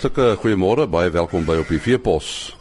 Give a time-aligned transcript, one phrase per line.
[0.00, 2.54] Hartlike goeiemôre, baie welkom by op die Veepos.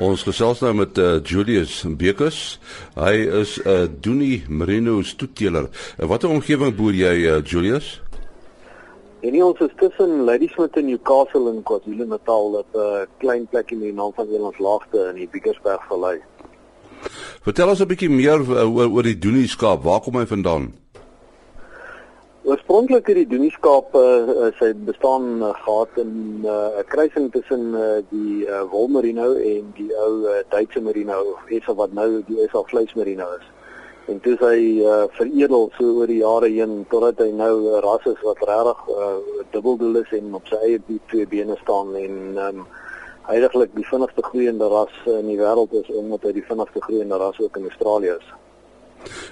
[0.00, 2.56] Ons gesels nou met uh, Julius Bekes.
[2.96, 3.12] Hy
[3.42, 5.68] is 'n uh, Doenie Merino stoetteler.
[6.00, 8.00] Uh, Watter omgewing boer jy uh, Julius?
[9.20, 13.92] Nie ons is tussen Ladysmith en Newcastle in KwaZulu-Natal 'n uh, klein plek in die
[13.92, 16.16] naam van Elands Laagte in die Biekersberg Vallei.
[17.44, 19.84] Vertel ons 'n bietjie meer uh, oor oor die Doenie skaap.
[19.84, 20.72] Waar kom hy vandaan?
[22.48, 27.74] Oorspronklik het die Doenie skaap uh, sy bestaan uh, gehad in 'n uh, kruising tussen
[27.76, 32.22] uh, die uh, Wol Merino en die ou uh, Duitse Merino of iets wat nou
[32.24, 33.44] die SA vleis Merino is.
[34.08, 37.84] En toe hy uh, veredel so oor die jare heen totdat hy nou 'n uh,
[37.84, 39.20] ras is wat regtig uh,
[39.52, 40.80] dubbeldoel is en op sy eie
[41.12, 42.16] twee bene staan en
[42.48, 42.66] um,
[43.28, 47.40] heidaglik die vinnigste groeiende ras in die wêreld is omdat hy die vinnigste groeiende ras
[47.40, 48.28] ook in Australië is.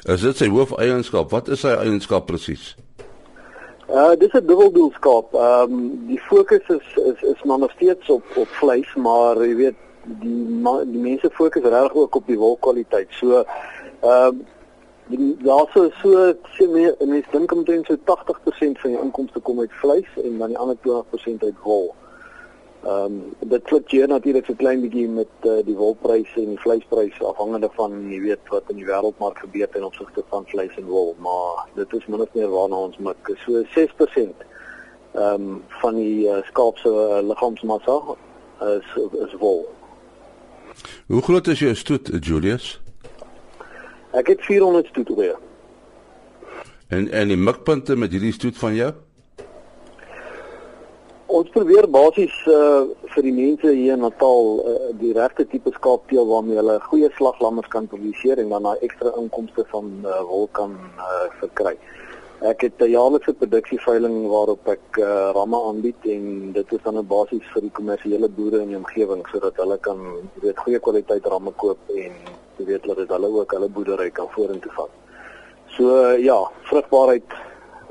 [0.05, 1.31] Is dit sy hoofeienskap?
[1.33, 2.77] Wat is sy eienskap presies?
[3.91, 5.35] Uh dis 'n dubbeldoel skaap.
[5.35, 9.55] Ehm um, die fokus is is is maar nog steeds op op vleis, maar jy
[9.57, 13.09] weet die die mense fokus regtig ook op die wolkwaliteit.
[13.11, 13.45] So
[14.01, 14.45] ehm
[15.11, 16.67] um, daar so so
[17.07, 20.77] mense dink omtrent so 80% van jou inkomste kom uit vleis en dan die ander
[20.77, 21.95] 20% uit wol.
[21.95, 22.06] Ehm
[22.87, 27.71] um, dit fluktueer natuurlik so klein bietjie met uh, die wolpryse en die vleispryse afhangende
[27.75, 31.65] van jy weet wat in die wêreldmark gebeur ten opsigte van vleis en wol, maar
[31.75, 33.33] dit is min of meer waarna ons mik.
[33.45, 34.45] So 6%
[35.17, 37.97] ehm um, van die uh, skaap se uh, liggaamsmassa
[38.77, 38.91] is
[39.25, 39.65] is wol.
[41.07, 42.81] Hoe groot is jou stoet, Julius?
[44.13, 45.39] Ek het 400 stoet oor.
[46.89, 48.93] En en die mikpunte met hierdie stoet van jou?
[51.37, 56.25] Ons probeer basies uh vir die mense hier in Natal uh, die regte tipe skaapteel
[56.31, 60.73] waarmee hulle goeie slaglammers kan produseer en dan daai ekstra inkomste van uh, wol kan
[60.79, 61.75] uh, verkry.
[62.53, 67.07] Ek het 'n jaarlikse produksieveiling waarop ek uh, ramme aanbied en dit is dan 'n
[67.15, 70.01] basis vir die kommersiële boere in die omgewing sodat hulle kan
[70.41, 72.13] weet goeie kwaliteit ramme koop en
[72.57, 74.93] weet dat dit hulle ook hulle boerdery kan vorentoe vat.
[75.77, 76.41] So uh, ja,
[76.71, 77.29] vrugbaarheid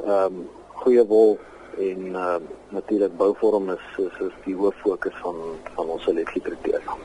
[0.05, 0.47] ehm um,
[0.81, 1.37] goeie wol
[1.79, 2.35] en uh,
[2.69, 5.35] natuurlik bouvorm is, is is die hoof fokus van
[5.75, 7.03] van ons selektiekriterium.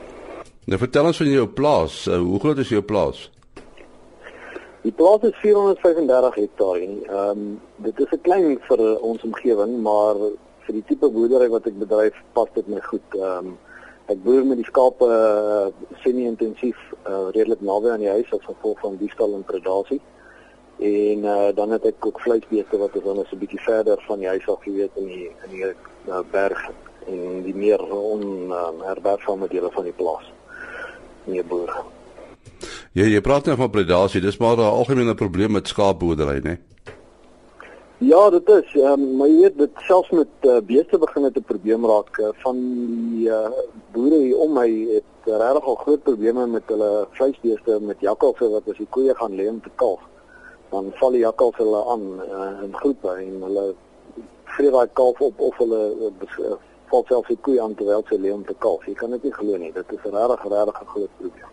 [0.65, 2.05] Nou vertel ons van jou plaas.
[2.07, 3.29] Uh, hoe groot is jou plaas?
[4.81, 9.81] Die plaas is 435 hektaar en ehm um, dit is 'n klein vir ons omgewing,
[9.81, 10.15] maar
[10.65, 13.07] vir die tipe boerdery wat ek bedryf, pas dit my goed.
[13.15, 13.57] Ehm um,
[14.11, 15.67] ek boer met die skape uh,
[16.03, 20.01] semi-intensief uh, redelik naby aan die huis as gevolg van diefstal en predasie
[20.81, 24.27] en uh, dan het ek ook vleisbeeste wat is dan 'n bietjie verder van die
[24.27, 26.69] huis af geweet in die in die uh, berg
[27.07, 30.31] en die meer on uh, herbergsame dele van die plaas.
[31.23, 31.83] Nee boer.
[32.91, 36.57] Ja, jy praat nou van predasie, dis maar 'n algemene probleem met skaapboerdery, né?
[37.97, 41.43] Ja, dit is, um, maar jy weet dit selfs met uh, beeste begin dit 'n
[41.43, 42.55] probleem raak uh, van
[43.13, 43.49] die uh,
[43.91, 48.69] boere hier om my het regtig al groot probleme met hulle vleisbeeste met jakkalse wat
[48.69, 50.01] as die koeie gaan lê om te kalf
[50.71, 53.65] dan val die jakkals hulle aan uh, in groepe en hulle
[54.55, 56.53] vreet daai kalf op of hulle uh,
[56.91, 58.85] val self die koei aan terwyl sy lê om te kalf.
[58.87, 59.71] Jy kan dit nie glo nie.
[59.75, 61.51] Dit is 'n regtig regtig groot probleem.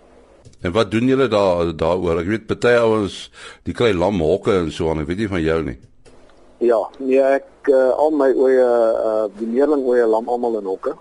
[0.63, 2.21] En wat doen julle daar daaroor?
[2.21, 3.31] Ek weet party ouens
[3.63, 5.01] die kry lamhokke en so aan.
[5.01, 5.79] Ek weet nie van jou nie.
[6.59, 8.71] Ja, nee ek uh, al my oeye
[9.11, 10.97] uh, die meerling oeye lam almal in hokke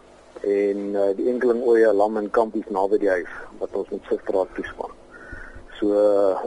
[0.45, 4.53] en uh, die enkeling oeye lam in kampies naby die huis wat ons met sigstraat
[4.53, 4.93] toespan.
[5.79, 5.93] So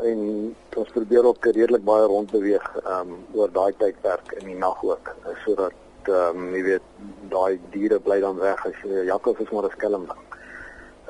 [0.03, 4.83] en ons probeer ook redelik baie rond beweeg um oor daai tydperk in die nag
[4.83, 5.13] ook
[5.45, 6.89] sodat um jy weet
[7.31, 10.25] daai diere bly dan weg as jy jakkals is maar 'n skelm ding.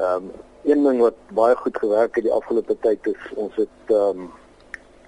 [0.08, 0.30] Um
[0.64, 4.28] een ding wat baie goed gewerk het die afgelope tyd is ons het um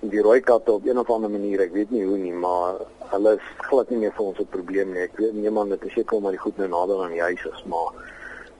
[0.01, 2.81] die rooi katte op een of ander manier, ek weet nie hoe nie, maar
[3.13, 5.03] hulle is glad nie meer vir ons 'n probleem nie.
[5.03, 7.45] Ek weet nie man, dit is seker omdat die goed nou nader aan die huis
[7.45, 7.93] is, maar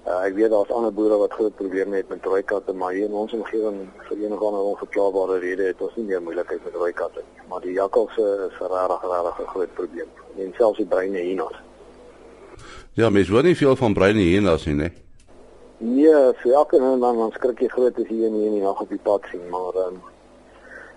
[0.03, 3.07] Uh, ek weet daar's ander boere wat groot probleme het met rooi katte, maar hier
[3.07, 3.77] in ons omgewing
[4.09, 7.45] vir enige ander onverklaarbare rede het ons nie meer moeilikheid met rooi katte nie.
[7.49, 10.11] Maar die jakkalse is regtig regtig 'n groot probleem.
[10.39, 11.55] En selfs die bruine hienas.
[12.93, 14.93] Ja, mens hoor nie veel van bruine hienas nie, nee.
[15.79, 18.89] Nee, vir elke nou dan dan skrik jy groot as jy in die nag op
[18.89, 20.03] die pad sien, maar um,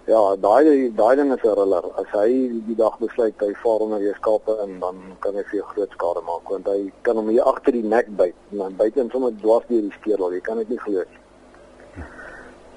[0.06, 1.86] Ja, daai daai ding is 'n ruller.
[1.98, 2.30] As hy
[2.68, 6.22] die dag besluit hy vaar onder die skape in, dan kan hy vir groot skade
[6.22, 9.32] maak want hy kan hom hier agter die nek byt en dan byt hom sommer
[9.42, 10.34] dwars deur die skeerel.
[10.34, 11.22] Jy kan dit nie glo nie.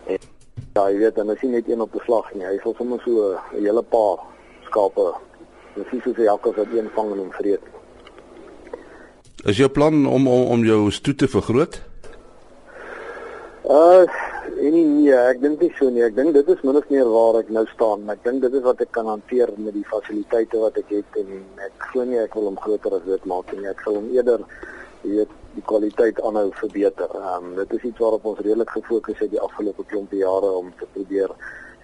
[0.06, 0.18] En
[0.74, 3.00] ja, jy weet dan as jy net een op die slag nie, hy sal sommer
[3.04, 4.24] so 'n hele paar
[4.70, 5.12] skape
[5.74, 7.60] presies soos 'n jakkals wat een vang en hom vreet.
[9.44, 11.82] Is jou plan om om om jou stoet te vergroot?
[13.64, 16.02] Uh en nie nee, ek dink nie so nie.
[16.06, 18.08] Ek dink dit is min of meer waar ek nou staan.
[18.12, 21.30] Ek dink dit is wat ek kan hanteer met die fasiliteite wat ek het en
[21.66, 23.68] ek glo nie ek wil hom groter as dit maak nie.
[23.70, 24.44] Ek sal hom eerder
[25.04, 27.14] weet die kwaliteit aanhou verbeter.
[27.20, 30.70] Ehm um, dit is iets waarop ons redelik gefokus het die afgelope klompie jare om
[30.78, 31.34] te probeer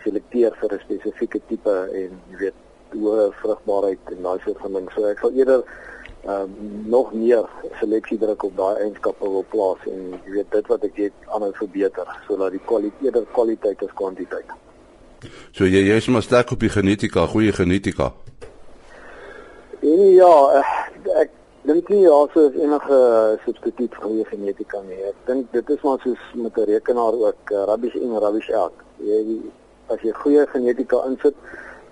[0.04, 2.60] selekteer vir 'n spesifieke tipe en jy weet
[2.94, 4.90] hoë vrugbaarheid en daai soort van ding.
[4.94, 5.64] So ek sal eerder
[6.24, 7.44] ehm um, nog meer
[7.80, 11.52] seleksie druk op daai eienskappe wil plaas en jy weet dit wat ek het aanhou
[11.58, 14.54] verbeter sodat die kwaliteit eerder kwaliteit as kwantiteit.
[15.52, 18.12] So jy jy's maar sterk op die genetika, goeie genetika.
[19.80, 20.72] En ja, eh,
[21.20, 21.30] ek
[21.68, 22.98] dink nie daar is enige
[23.44, 25.00] substituut vir goeie genetika nie.
[25.10, 28.72] Ek dink dit is maar soos met 'n rekenaar ook, uh, rubbish in, rubbish out.
[28.98, 29.40] Jy
[29.88, 31.34] as jy goeie genetika insit,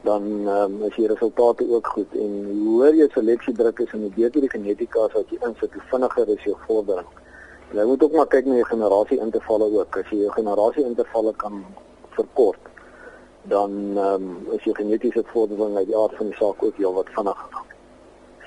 [0.02, 4.00] dan um, is die resultate ook goed en hoe hoër jou seleksie druk is en
[4.00, 7.06] hoe beter die genetika is wat jy insit, hoe vinniger is jou vordering.
[7.70, 9.99] En jy moet ook maar kyk na jou generasie intervalle ook.
[10.02, 11.62] As jy jou generasie intervalle kan
[12.19, 12.66] verkort,
[13.52, 14.26] dan um,
[14.56, 17.62] is jou genetiese vordering uit die aard van die saak ook heelwat vinniger.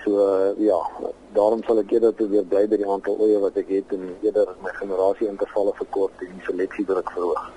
[0.03, 0.77] So uh, ja,
[1.33, 4.53] daarom sal ek eerder probeer bly by die aantal oeye wat ek het en eerder
[4.61, 7.49] my generasie intervalle verkort en die seleksie druk verhoog.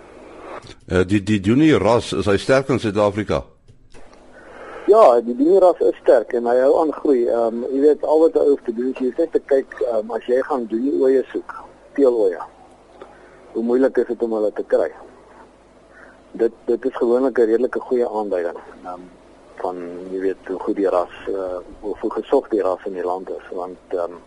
[0.87, 3.45] Uh, die die Juni ras is hy sterk in Suid-Afrika.
[4.89, 7.27] Ja, die Juni ras is sterk en hy hou aan groei.
[7.29, 10.15] Ehm um, jy weet al wat hy hoef te doen is net te kyk um,
[10.17, 11.53] as jy gaan Juni oeye soek,
[11.99, 12.41] teeloeye.
[13.53, 14.89] Hoe moeilik is dit om hulle te kry?
[16.41, 18.57] Dit dit is gewoonlik 'n redelike goeie aanduiding.
[18.85, 19.05] Ehm um,
[19.61, 23.29] van jy weet hoe goed die ras uh, hoe gesog die ras in die land
[23.31, 24.19] is want ehm um,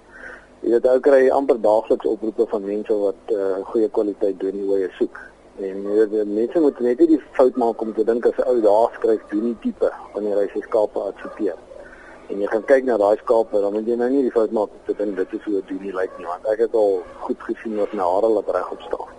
[0.61, 4.77] jy weet ou kry amper daagliks oproepe van mense wat uh, goeie kwaliteit doen hoe
[4.83, 5.17] jy soek
[5.69, 8.49] en jy weet mense moet net nie die fout maak om te dink as 'n
[8.51, 11.57] ou daar skryf doen nie tipe wanneer hy sy skape adverteer
[12.29, 14.69] en jy gaan kyk na daai skape dan moet jy nou nie die fout maak
[14.75, 17.39] om te dink dit is hoe dit nie lyk nie want ek het al goed
[17.49, 19.09] gesien wat my hare laat regop staan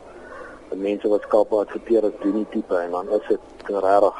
[0.87, 4.19] mense wat skape adverteer as doen nie tipe en dan is dit regtig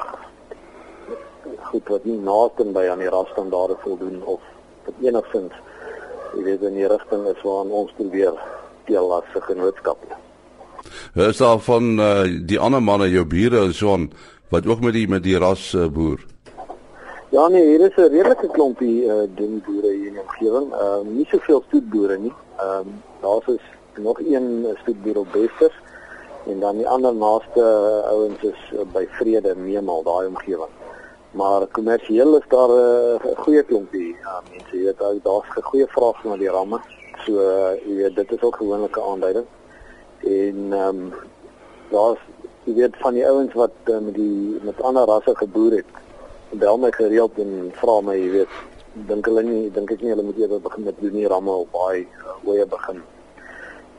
[1.73, 4.41] goed wat nie naaste by aan die rasstandaarde voldoen of
[4.87, 5.55] wat enigstens
[6.35, 8.37] jy weet in die rigting is waarna ons probeer
[8.89, 10.22] deel as 'n genootskap.
[11.15, 14.11] Is daar van uh, die ander manne jou bure en so aan
[14.49, 16.21] wat ook met die met die ras uh, boer?
[17.31, 20.73] Ja nee, hier is 'n redelike klompie uh, ding boere hier in die omgewing.
[20.73, 22.33] Ehm uh, nie soveel stoetboere nie.
[22.59, 23.65] Ehm um, daar's is
[24.03, 25.75] nog een stoetboer op Westers
[26.47, 30.73] en dan die ander naaste uh, ouens is uh, by Vrede Meemal daai omgewing
[31.33, 35.87] maar kommersieel is daar 'n uh, goeie klompie ja, mense jy weet daar's 'n goeie
[35.87, 36.81] vraag na die ramme
[37.25, 39.47] so uh, jy weet dit is ook gewoonlik 'n aanduiding
[40.25, 41.13] en ehm um,
[41.91, 42.21] daar's
[42.65, 46.79] jy weet van die ouens wat uh, met die met ander rasse geboer het bel
[46.79, 48.61] my gereeld en vra my jy weet
[49.09, 52.07] dink hulle nie dink ek nie hulle moet eers begin met die ramme op baie
[52.45, 53.01] hoe jy begin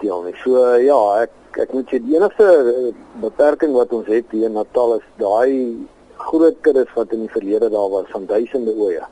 [0.02, 4.32] deel nie so uh, ja ek ek moet sê die enigste beperking wat ons het
[4.32, 5.78] hier in Natal is daai
[6.24, 9.04] groot kuddes wat in die verlede daar was van duisende oeye.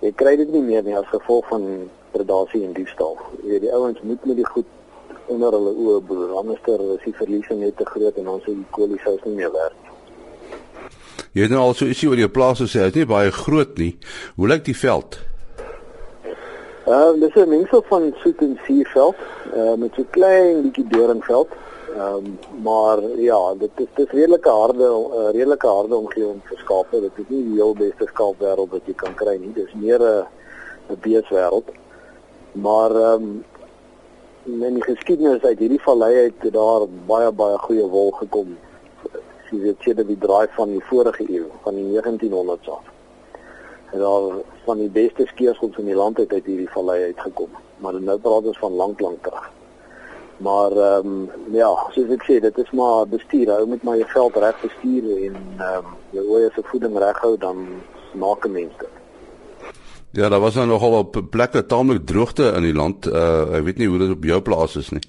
[0.00, 1.66] Jy kry dit nie meer nie as gevolg van
[2.14, 3.16] predasie en diefstal.
[3.42, 4.68] Jy weet die ouens moet met die goed
[5.30, 8.58] onder hulle oë boer, anders ter is die verliese net te groot en ons die
[8.76, 9.96] koliesous nie meer werd nie.
[11.32, 13.76] Jy het nou al so ietsie oor jou plaas gesê, dit is nie baie groot
[13.78, 13.92] nie.
[14.36, 15.20] Hoe lyk die veld?
[16.90, 19.18] Ehm uh, dis 'n mengsel van soet en suurveld,
[19.54, 21.50] uh, met so klein bietjie doringveld.
[21.94, 27.00] Ehm um, maar ja, dit is dis redelike harde uh, redelike harde omgewing vir skape.
[27.00, 29.52] Dit is nie die heel beste skaapwêreld wat jy kan kry nie.
[29.52, 30.26] Dis meer 'n
[30.90, 31.68] 'n beeswêreld.
[32.52, 33.44] Maar ehm um,
[34.44, 38.56] in die geskiedenis uit hierdie vallei het daar baie baie goeie wol gekom.
[39.50, 42.86] Jy weet dat die draai van die vorige eeu, van die 1900s af.
[43.92, 44.28] En daar
[44.64, 47.50] van die beste skeersels in die land het uit hierdie vallei uitgekom.
[47.82, 49.50] Maar nou praat ons van lank lank terug.
[50.36, 53.50] Maar ehm um, ja, soos ek sê, dit is maar bestuur.
[53.50, 57.66] Hou met my geld reg bestuur en ehm um, jou oë se voeding reghou dan
[58.14, 58.99] maak 'n mens dit.
[60.12, 63.06] Ja, daar was nou nogal op plekke taamlik droogte in die land.
[63.06, 65.02] Uh ek weet nie hoe dit op jou plaas is nie.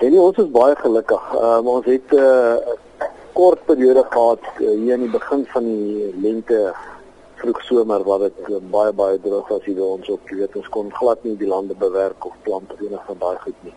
[0.00, 1.26] En ons is baie gelukkig.
[1.36, 2.56] Uh, ons het 'n uh,
[3.32, 6.74] kort periode gehad uh, hier in die begin van die lente
[7.34, 10.28] vroeg somer waar dit uh, baie baie droog was hier ons op.
[10.28, 13.36] Jy weet ons kon glad nie die lande bewerk of plant of enig van daai
[13.44, 13.76] goed nie.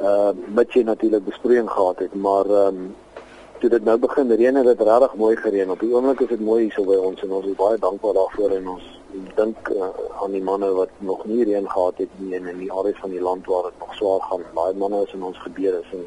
[0.00, 2.94] Uh, met jy natuurlik besproeiing gehad het, maar ehm um,
[3.60, 5.70] toe dit nou begin reën het dit regtig mooi gereën.
[5.70, 8.14] Op die oomblik is dit mooi hier so by ons en ons is baie dankbaar
[8.18, 8.86] daarvoor en ons
[9.38, 9.88] dink uh,
[10.22, 13.14] aan die manne wat nog nie reën gehad het nie en in die areas van
[13.14, 14.44] die land waar dit nog swaar gaan.
[14.54, 16.06] Baie manne is in ons gebede is en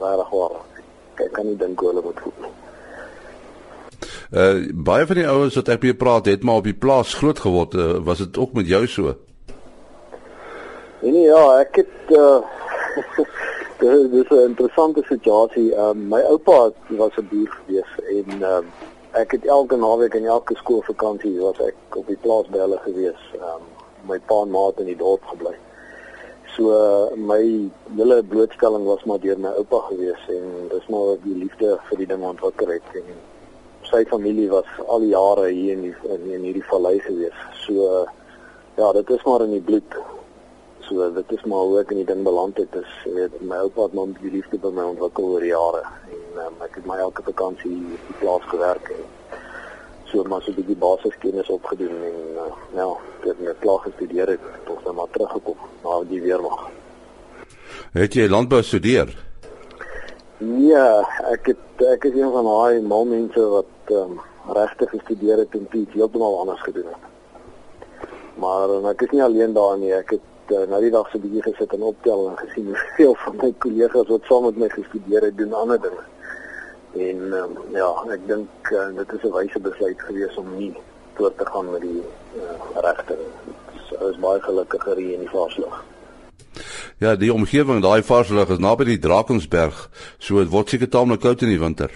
[0.00, 0.58] regtig waar.
[1.24, 2.54] Ek kan nie dink hoe hulle moet voel nie.
[4.30, 7.40] Uh baie van die ouens wat ek mee praat het maar op die plaas groot
[7.46, 7.74] geword.
[7.74, 9.16] Uh, was dit ook met jou so?
[11.00, 12.40] Nee, nee ja, ek het uh
[13.80, 15.74] Dit is 'n interessante situasie.
[15.74, 18.66] Ehm um, my oupa was 'n boer gewees en ehm um,
[19.12, 23.22] ek het elke naweek en elke skoolvakansie was ek op die plaas by hulle gewees.
[23.34, 23.62] Ehm um,
[24.08, 25.54] my pa en ma het in die dorp gebly.
[26.56, 31.34] So uh, my hele blootstelling was maar deur my oupa gewees en dis maar die
[31.34, 33.04] liefde vir die ding ontwikkel het en
[33.82, 37.38] sy familie was al die jare hier in die, in, in hierdie vallei gewees.
[37.64, 38.08] So uh,
[38.76, 40.19] ja, dit is maar in die bloed.
[40.90, 42.74] So dit is maar hoe ek in die ding beland het.
[42.74, 46.54] Is weet my oupa het my die liefde by my ontwikkel oor jare en um,
[46.66, 49.04] ek het my elke vakansie op die plaas gewerk en
[50.10, 52.86] so maar so 'n bietjie basiskennis opgedoen en uh, ja,
[53.20, 56.64] ek het net klaar gestudeer het tot nou maar teruggekom na die weermag.
[57.92, 59.14] Het jy landbou studeer?
[60.38, 64.18] Ja, ek het ek is een van daai mal mense wat um,
[64.58, 67.06] regtig gestudeer het en iets heeltemal anders gedoen het.
[68.34, 69.94] Maar um, ek is nie alleen daarin nie.
[69.94, 73.14] Ek het uh, nou die dag so 'n bietjie gesit en optel en gesien hoeveel
[73.24, 76.04] van my kollegas wat saam met my gestudeer het doen ander dinge.
[76.96, 80.74] En um, ja, ek dink uh, dit is 'n wyse besluit gewees om nie
[81.14, 82.02] voort te gaan met die
[82.36, 83.16] uh, regte.
[83.90, 85.82] Dit is baie gelukkiger hier in die Vaarslig.
[86.98, 89.88] Ja, die omgewing daai Vaarslig is naby die Drakensberg,
[90.18, 91.90] so dit word seker taamlik koud in die winter.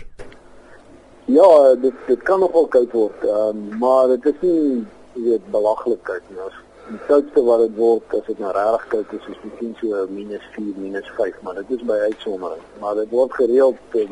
[1.27, 4.85] Ja, dit dit kan nogal koud word, um, maar dit is nie
[5.27, 6.41] weet belaglik koud nie.
[6.45, 10.07] As die koudste wat dit word as dit nou regtig koud is, is miskien so
[10.07, 10.75] -4,
[11.17, 12.63] -5, maar dit is by uitsondering.
[12.81, 14.07] Maar dit word gereeld -1,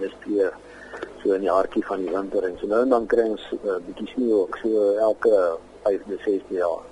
[0.00, 0.50] -2
[1.22, 3.68] so in die hartjie van die winter en so nou en dan kry ons 'n
[3.68, 6.82] uh, bietjie sneeu ook so elke 5de 6de jaar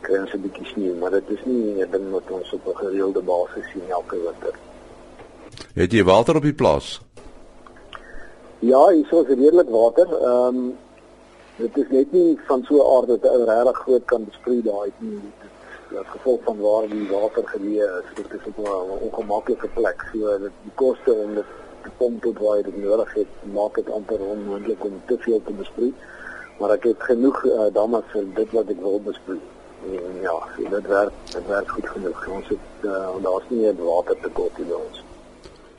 [0.00, 2.76] kry ons 'n bietjie sneeu, maar dit is nie 'n ding wat ons op 'n
[2.76, 4.54] gereelde basis sien elke winter.
[5.74, 7.00] Het jy water op die plaas?
[8.58, 10.06] Ja, hier is redelik water.
[10.06, 10.76] Ehm um,
[11.60, 14.92] dit is net nie van so 'n aard dat 'n regtig groot kan besproei daai
[14.98, 15.20] nie.
[15.90, 18.08] Dit is gevolg van waar die water geleë is.
[18.14, 19.98] Dit is op 'n ongemaklike plek.
[20.12, 21.44] So dit die koste om dit
[21.82, 25.52] te pomp tot waar dit nodig het, maak dit amper onmoontlik om te veel te
[25.52, 25.94] besproei.
[26.58, 29.40] Maar ek het genoeg uh, damme vir dit wat ek wil besproei.
[29.84, 32.28] En ja, dit werk, dit werk goed genoeg.
[32.28, 35.09] Ons het uh, daar's nie 'n watertekort hier by ons.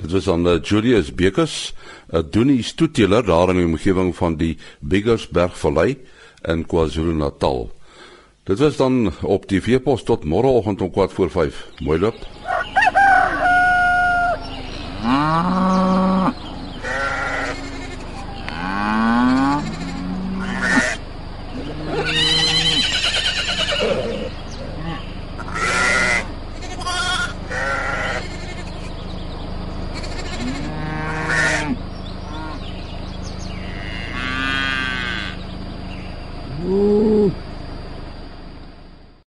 [0.02, 1.74] Dit was aan uh, Julius Bekes,
[2.10, 5.98] 'n uh, doenie stoeteler daar in die omgewing van die Biggersbergvallei
[6.42, 7.72] in KwaZulu-Natal.
[8.44, 11.54] Dit was dan op die veepos tot môreoggend om 4:45.
[11.80, 12.18] Mooi loop.
[15.04, 15.81] Ah.